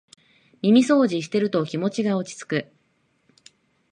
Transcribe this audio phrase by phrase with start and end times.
[0.63, 2.73] 耳そうじしてると気持ちが落ちつく